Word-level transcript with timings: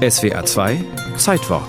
SWA 0.00 0.46
2 0.46 0.82
Zeitwort 1.18 1.68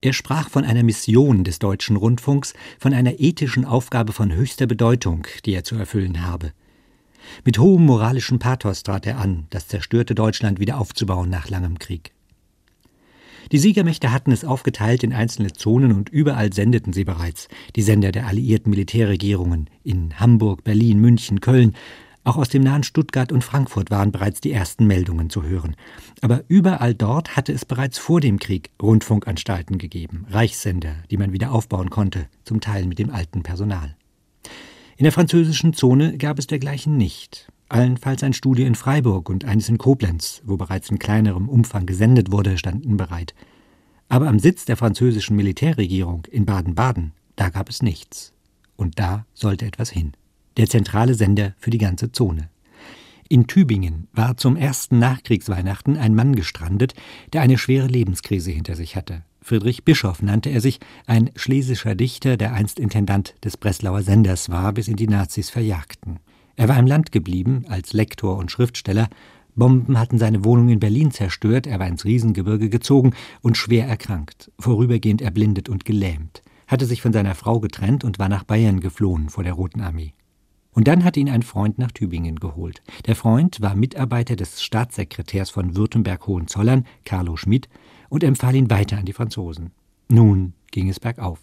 Er 0.00 0.12
sprach 0.12 0.50
von 0.50 0.64
einer 0.64 0.82
Mission 0.82 1.44
des 1.44 1.60
deutschen 1.60 1.94
Rundfunks, 1.94 2.54
von 2.80 2.92
einer 2.92 3.20
ethischen 3.20 3.64
Aufgabe 3.64 4.12
von 4.12 4.34
höchster 4.34 4.66
Bedeutung, 4.66 5.28
die 5.44 5.54
er 5.54 5.62
zu 5.62 5.76
erfüllen 5.76 6.26
habe. 6.26 6.50
Mit 7.44 7.60
hohem 7.60 7.86
moralischen 7.86 8.40
Pathos 8.40 8.82
trat 8.82 9.06
er 9.06 9.18
an, 9.18 9.46
das 9.50 9.68
zerstörte 9.68 10.16
Deutschland 10.16 10.58
wieder 10.58 10.80
aufzubauen 10.80 11.30
nach 11.30 11.50
langem 11.50 11.78
Krieg. 11.78 12.10
Die 13.52 13.58
Siegermächte 13.58 14.10
hatten 14.10 14.32
es 14.32 14.44
aufgeteilt 14.44 15.04
in 15.04 15.12
einzelne 15.12 15.52
Zonen 15.52 15.92
und 15.92 16.08
überall 16.08 16.52
sendeten 16.52 16.92
sie 16.92 17.04
bereits, 17.04 17.46
die 17.76 17.82
Sender 17.82 18.10
der 18.10 18.26
alliierten 18.26 18.70
Militärregierungen 18.70 19.70
in 19.84 20.18
Hamburg, 20.18 20.64
Berlin, 20.64 20.98
München, 21.00 21.40
Köln, 21.40 21.76
auch 22.26 22.36
aus 22.36 22.48
dem 22.48 22.62
nahen 22.62 22.82
Stuttgart 22.82 23.30
und 23.30 23.44
Frankfurt 23.44 23.92
waren 23.92 24.10
bereits 24.10 24.40
die 24.40 24.50
ersten 24.50 24.86
Meldungen 24.86 25.30
zu 25.30 25.44
hören. 25.44 25.76
Aber 26.22 26.42
überall 26.48 26.92
dort 26.92 27.36
hatte 27.36 27.52
es 27.52 27.64
bereits 27.64 27.98
vor 27.98 28.20
dem 28.20 28.40
Krieg 28.40 28.70
Rundfunkanstalten 28.82 29.78
gegeben, 29.78 30.26
Reichssender, 30.30 30.96
die 31.10 31.18
man 31.18 31.32
wieder 31.32 31.52
aufbauen 31.52 31.88
konnte, 31.88 32.26
zum 32.44 32.60
Teil 32.60 32.86
mit 32.86 32.98
dem 32.98 33.10
alten 33.10 33.44
Personal. 33.44 33.96
In 34.96 35.04
der 35.04 35.12
französischen 35.12 35.72
Zone 35.72 36.18
gab 36.18 36.40
es 36.40 36.48
dergleichen 36.48 36.96
nicht. 36.96 37.46
Allenfalls 37.68 38.24
ein 38.24 38.32
Studio 38.32 38.66
in 38.66 38.74
Freiburg 38.74 39.28
und 39.28 39.44
eines 39.44 39.68
in 39.68 39.78
Koblenz, 39.78 40.42
wo 40.44 40.56
bereits 40.56 40.90
in 40.90 40.98
kleinerem 40.98 41.48
Umfang 41.48 41.86
gesendet 41.86 42.32
wurde, 42.32 42.58
standen 42.58 42.96
bereit. 42.96 43.34
Aber 44.08 44.26
am 44.26 44.40
Sitz 44.40 44.64
der 44.64 44.76
französischen 44.76 45.36
Militärregierung 45.36 46.26
in 46.30 46.44
Baden-Baden, 46.44 47.12
da 47.36 47.50
gab 47.50 47.68
es 47.68 47.82
nichts. 47.82 48.32
Und 48.76 48.98
da 48.98 49.26
sollte 49.32 49.64
etwas 49.64 49.90
hin 49.90 50.12
der 50.56 50.68
zentrale 50.68 51.14
Sender 51.14 51.54
für 51.58 51.70
die 51.70 51.78
ganze 51.78 52.12
Zone. 52.12 52.50
In 53.28 53.48
Tübingen 53.48 54.06
war 54.12 54.36
zum 54.36 54.56
ersten 54.56 54.98
Nachkriegsweihnachten 55.00 55.96
ein 55.96 56.14
Mann 56.14 56.36
gestrandet, 56.36 56.94
der 57.32 57.42
eine 57.42 57.58
schwere 57.58 57.88
Lebenskrise 57.88 58.52
hinter 58.52 58.76
sich 58.76 58.94
hatte. 58.94 59.24
Friedrich 59.42 59.84
Bischof 59.84 60.22
nannte 60.22 60.50
er 60.50 60.60
sich, 60.60 60.80
ein 61.06 61.30
schlesischer 61.36 61.94
Dichter, 61.94 62.36
der 62.36 62.52
einst 62.52 62.78
Intendant 62.78 63.34
des 63.44 63.56
Breslauer 63.56 64.02
Senders 64.02 64.48
war, 64.48 64.72
bis 64.72 64.88
ihn 64.88 64.96
die 64.96 65.08
Nazis 65.08 65.50
verjagten. 65.50 66.18
Er 66.56 66.68
war 66.68 66.78
im 66.78 66.86
Land 66.86 67.12
geblieben, 67.12 67.64
als 67.68 67.92
Lektor 67.92 68.38
und 68.38 68.50
Schriftsteller. 68.50 69.08
Bomben 69.54 69.98
hatten 69.98 70.18
seine 70.18 70.44
Wohnung 70.44 70.68
in 70.68 70.80
Berlin 70.80 71.10
zerstört, 71.10 71.66
er 71.66 71.78
war 71.78 71.86
ins 71.86 72.04
Riesengebirge 72.04 72.68
gezogen 72.68 73.12
und 73.40 73.56
schwer 73.56 73.86
erkrankt, 73.86 74.50
vorübergehend 74.58 75.22
erblindet 75.22 75.68
und 75.68 75.84
gelähmt, 75.84 76.42
hatte 76.66 76.86
sich 76.86 77.02
von 77.02 77.12
seiner 77.12 77.34
Frau 77.34 77.60
getrennt 77.60 78.04
und 78.04 78.18
war 78.18 78.28
nach 78.28 78.44
Bayern 78.44 78.80
geflohen 78.80 79.30
vor 79.30 79.44
der 79.44 79.54
Roten 79.54 79.80
Armee. 79.80 80.12
Und 80.76 80.86
dann 80.88 81.04
hat 81.04 81.16
ihn 81.16 81.30
ein 81.30 81.42
Freund 81.42 81.78
nach 81.78 81.90
Tübingen 81.90 82.36
geholt. 82.36 82.82
Der 83.06 83.16
Freund 83.16 83.62
war 83.62 83.74
Mitarbeiter 83.74 84.36
des 84.36 84.62
Staatssekretärs 84.62 85.48
von 85.48 85.74
Württemberg-Hohenzollern, 85.74 86.84
Carlo 87.06 87.38
Schmidt, 87.38 87.70
und 88.10 88.22
empfahl 88.22 88.54
ihn 88.54 88.68
weiter 88.68 88.98
an 88.98 89.06
die 89.06 89.14
Franzosen. 89.14 89.70
Nun 90.08 90.52
ging 90.72 90.90
es 90.90 91.00
bergauf. 91.00 91.38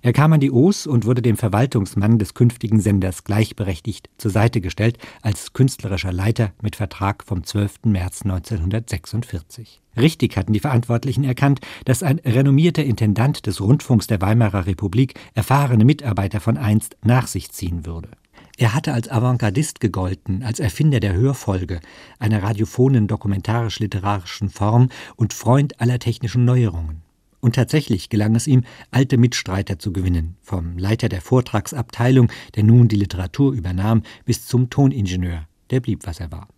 Er 0.00 0.12
kam 0.12 0.32
an 0.32 0.38
die 0.38 0.52
Oos 0.52 0.86
und 0.86 1.06
wurde 1.06 1.22
dem 1.22 1.36
Verwaltungsmann 1.36 2.20
des 2.20 2.34
künftigen 2.34 2.78
Senders 2.78 3.24
gleichberechtigt 3.24 4.10
zur 4.16 4.30
Seite 4.30 4.60
gestellt 4.60 4.96
als 5.22 5.54
künstlerischer 5.54 6.12
Leiter 6.12 6.52
mit 6.62 6.76
Vertrag 6.76 7.24
vom 7.24 7.42
12. 7.42 7.80
März 7.86 8.22
1946. 8.22 9.82
Richtig 9.96 10.36
hatten 10.36 10.52
die 10.52 10.60
Verantwortlichen 10.60 11.24
erkannt, 11.24 11.58
dass 11.84 12.04
ein 12.04 12.20
renommierter 12.20 12.84
Intendant 12.84 13.44
des 13.46 13.60
Rundfunks 13.60 14.06
der 14.06 14.20
Weimarer 14.20 14.66
Republik 14.66 15.14
erfahrene 15.34 15.84
Mitarbeiter 15.84 16.38
von 16.38 16.56
einst 16.56 16.96
nach 17.02 17.26
sich 17.26 17.50
ziehen 17.50 17.84
würde. 17.84 18.10
Er 18.60 18.74
hatte 18.74 18.92
als 18.92 19.08
Avantgardist 19.08 19.78
gegolten, 19.78 20.42
als 20.42 20.58
Erfinder 20.58 20.98
der 20.98 21.14
Hörfolge, 21.14 21.80
einer 22.18 22.42
radiophonen 22.42 23.06
dokumentarisch-literarischen 23.06 24.50
Form 24.50 24.88
und 25.14 25.32
Freund 25.32 25.80
aller 25.80 26.00
technischen 26.00 26.44
Neuerungen. 26.44 27.02
Und 27.38 27.54
tatsächlich 27.54 28.08
gelang 28.08 28.34
es 28.34 28.48
ihm, 28.48 28.64
alte 28.90 29.16
Mitstreiter 29.16 29.78
zu 29.78 29.92
gewinnen, 29.92 30.36
vom 30.42 30.76
Leiter 30.76 31.08
der 31.08 31.20
Vortragsabteilung, 31.20 32.32
der 32.56 32.64
nun 32.64 32.88
die 32.88 32.96
Literatur 32.96 33.52
übernahm, 33.52 34.02
bis 34.24 34.44
zum 34.46 34.70
Toningenieur, 34.70 35.46
der 35.70 35.78
blieb, 35.78 36.04
was 36.04 36.18
er 36.18 36.32
war. 36.32 36.48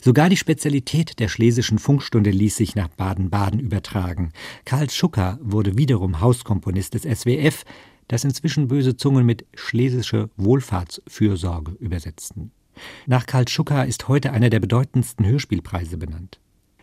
Sogar 0.00 0.28
die 0.28 0.36
Spezialität 0.36 1.18
der 1.18 1.26
schlesischen 1.26 1.80
Funkstunde 1.80 2.30
ließ 2.30 2.56
sich 2.56 2.76
nach 2.76 2.86
Baden-Baden 2.88 3.58
übertragen. 3.58 4.32
Karl 4.64 4.90
Schucker 4.90 5.40
wurde 5.42 5.76
wiederum 5.76 6.20
Hauskomponist 6.20 6.94
des 6.94 7.02
SWF, 7.02 7.64
das 8.12 8.24
inzwischen 8.24 8.68
böse 8.68 8.94
Zungen 8.94 9.24
mit 9.24 9.46
schlesische 9.54 10.28
Wohlfahrtsfürsorge 10.36 11.72
übersetzten. 11.80 12.50
Nach 13.06 13.24
Karl 13.24 13.48
Schucker 13.48 13.86
ist 13.86 14.06
heute 14.06 14.32
einer 14.32 14.50
der 14.50 14.60
bedeutendsten 14.60 15.24
Hörspielpreise 15.24 15.96
benannt. 15.96 16.38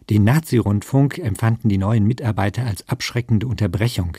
Den 0.09 0.23
Nazi-Rundfunk 0.23 1.19
empfanden 1.19 1.69
die 1.69 1.77
neuen 1.77 2.05
Mitarbeiter 2.05 2.65
als 2.65 2.89
abschreckende 2.89 3.45
Unterbrechung, 3.45 4.17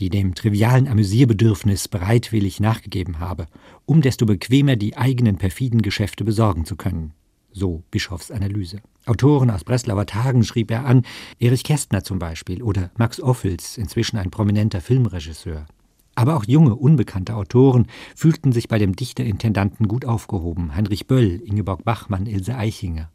die 0.00 0.08
dem 0.08 0.34
trivialen 0.34 0.88
Amüsierbedürfnis 0.88 1.86
bereitwillig 1.86 2.58
nachgegeben 2.58 3.20
habe, 3.20 3.46
um 3.86 4.02
desto 4.02 4.26
bequemer 4.26 4.74
die 4.74 4.96
eigenen 4.96 5.38
perfiden 5.38 5.82
Geschäfte 5.82 6.24
besorgen 6.24 6.64
zu 6.64 6.74
können. 6.74 7.12
So 7.52 7.84
Bischofs 7.92 8.32
Analyse. 8.32 8.80
Autoren 9.06 9.50
aus 9.50 9.62
Breslauer 9.62 10.06
Tagen 10.06 10.42
schrieb 10.42 10.72
er 10.72 10.84
an, 10.84 11.02
Erich 11.38 11.62
Kästner 11.62 12.02
zum 12.02 12.18
Beispiel 12.18 12.60
oder 12.60 12.90
Max 12.98 13.20
Ophüls, 13.20 13.78
inzwischen 13.78 14.16
ein 14.16 14.32
prominenter 14.32 14.80
Filmregisseur. 14.80 15.66
Aber 16.20 16.36
auch 16.36 16.44
junge, 16.44 16.74
unbekannte 16.74 17.34
Autoren 17.34 17.86
fühlten 18.14 18.52
sich 18.52 18.68
bei 18.68 18.78
dem 18.78 18.94
Dichterintendanten 18.94 19.88
gut 19.88 20.04
aufgehoben. 20.04 20.74
Heinrich 20.74 21.06
Böll, 21.06 21.40
Ingeborg 21.42 21.82
Bachmann, 21.82 22.26
Ilse 22.26 22.56
Eichinger. 22.56 23.10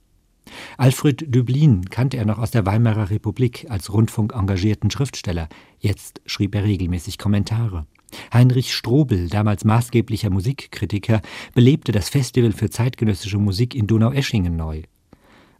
Alfred 0.79 1.23
Döblin 1.27 1.85
kannte 1.91 2.17
er 2.17 2.25
noch 2.25 2.39
aus 2.39 2.49
der 2.49 2.65
Weimarer 2.65 3.11
Republik 3.11 3.67
als 3.69 3.93
Rundfunk 3.93 4.33
engagierten 4.33 4.89
Schriftsteller. 4.89 5.49
Jetzt 5.77 6.19
schrieb 6.25 6.55
er 6.55 6.63
regelmäßig 6.63 7.19
Kommentare. 7.19 7.85
Heinrich 8.33 8.73
Strobel, 8.73 9.29
damals 9.29 9.65
maßgeblicher 9.65 10.31
Musikkritiker, 10.31 11.21
belebte 11.53 11.91
das 11.91 12.09
Festival 12.09 12.53
für 12.53 12.71
zeitgenössische 12.71 13.37
Musik 13.37 13.75
in 13.75 13.85
Donaueschingen 13.85 14.55
neu. 14.55 14.81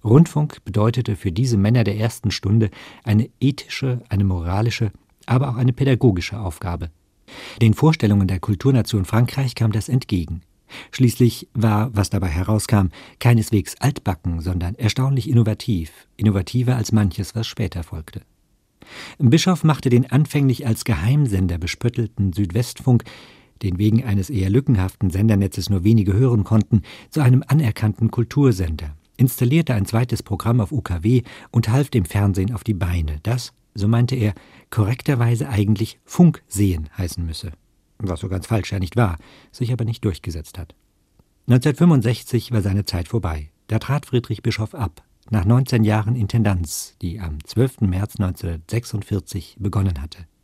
Rundfunk 0.04 0.66
bedeutete 0.66 1.16
für 1.16 1.32
diese 1.32 1.58
Männer 1.58 1.84
der 1.84 1.98
ersten 1.98 2.32
Stunde 2.32 2.72
eine 3.04 3.30
ethische, 3.40 4.02
eine 4.10 4.24
moralische, 4.24 4.92
aber 5.28 5.50
auch 5.50 5.58
eine 5.58 5.74
pädagogische 5.74 6.40
Aufgabe. 6.40 6.90
Den 7.62 7.74
Vorstellungen 7.74 8.28
der 8.28 8.40
Kulturnation 8.40 9.06
Frankreich 9.06 9.56
kam 9.56 9.72
das 9.72 9.90
entgegen. 9.90 10.42
Schließlich 10.92 11.48
war, 11.54 11.96
was 11.96 12.10
dabei 12.10 12.28
herauskam, 12.28 12.88
keineswegs 13.20 13.76
altbacken, 13.80 14.42
sondern 14.42 14.76
erstaunlich 14.76 15.30
innovativ, 15.30 16.08
innovativer 16.18 16.76
als 16.76 16.92
manches, 16.92 17.36
was 17.36 17.48
später 17.48 17.84
folgte. 17.84 18.22
Bischof 19.18 19.64
machte 19.64 19.90
den 19.90 20.12
anfänglich 20.12 20.68
als 20.68 20.86
Geheimsender 20.86 21.58
bespöttelten 21.58 22.34
Südwestfunk, 22.34 23.04
den 23.64 23.78
wegen 23.78 24.04
eines 24.04 24.30
eher 24.30 24.50
lückenhaften 24.50 25.10
Sendernetzes 25.10 25.70
nur 25.70 25.84
wenige 25.84 26.14
hören 26.14 26.44
konnten, 26.44 26.82
zu 27.10 27.22
einem 27.22 27.44
anerkannten 27.48 28.12
Kultursender, 28.12 28.96
installierte 29.18 29.74
ein 29.74 29.86
zweites 29.86 30.24
Programm 30.24 30.60
auf 30.60 30.72
UKW 30.72 31.24
und 31.52 31.70
half 31.70 31.90
dem 31.90 32.06
Fernsehen 32.06 32.54
auf 32.54 32.64
die 32.64 32.74
Beine, 32.74 33.20
das, 33.24 33.54
so 33.76 33.88
meinte 33.88 34.16
er, 34.16 34.34
korrekterweise 34.72 35.50
eigentlich 35.50 36.00
Funksehen 36.06 36.90
heißen 36.98 37.24
müsse. 37.24 37.52
Was 38.00 38.22
so 38.22 38.30
ganz 38.30 38.48
falsch 38.48 38.72
ja 38.72 38.80
nicht 38.80 38.96
war, 38.96 39.18
sich 39.52 39.72
aber 39.72 39.86
nicht 39.86 40.04
durchgesetzt 40.04 40.58
hat. 40.58 40.76
1965 41.48 42.52
war 42.52 42.62
seine 42.62 42.86
Zeit 42.86 43.08
vorbei. 43.08 43.52
Da 43.68 43.80
trat 43.80 44.06
Friedrich 44.06 44.42
Bischof 44.42 44.74
ab, 44.74 45.04
nach 45.30 45.46
19 45.46 45.84
Jahren 45.84 46.16
Intendanz, 46.16 46.96
die 47.02 47.20
am 47.20 47.44
12. 47.44 47.82
März 47.82 48.16
1946 48.20 49.58
begonnen 49.60 50.02
hatte. 50.02 50.28